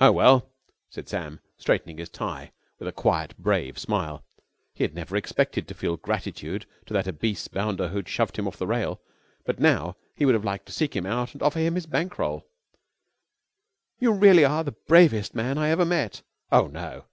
"Oh, 0.00 0.12
well!" 0.12 0.48
said 0.88 1.10
Sam, 1.10 1.38
straightening 1.58 1.98
his 1.98 2.08
tie, 2.08 2.52
with 2.78 2.88
a 2.88 2.90
quiet 2.92 3.36
brave 3.36 3.78
smile. 3.78 4.24
He 4.72 4.82
had 4.82 4.94
never 4.94 5.14
expected 5.14 5.68
to 5.68 5.74
feel 5.74 5.98
grateful 5.98 6.32
to 6.32 6.64
that 6.94 7.06
obese 7.06 7.48
bounder 7.48 7.88
who 7.88 7.96
had 7.96 8.08
shoved 8.08 8.38
him 8.38 8.48
off 8.48 8.56
the 8.56 8.66
rail, 8.66 9.02
but 9.44 9.60
now 9.60 9.98
he 10.16 10.24
would 10.24 10.34
have 10.34 10.42
liked 10.46 10.64
to 10.68 10.72
seek 10.72 10.96
him 10.96 11.04
out 11.04 11.34
and 11.34 11.42
offer 11.42 11.58
him 11.58 11.74
his 11.74 11.84
bank 11.84 12.18
roll. 12.18 12.48
"You 13.98 14.12
really 14.14 14.46
are 14.46 14.64
the 14.64 14.72
bravest 14.72 15.34
man 15.34 15.58
I 15.58 15.68
ever 15.68 15.84
met!" 15.84 16.22
"Oh, 16.50 16.66
no!" 16.68 17.04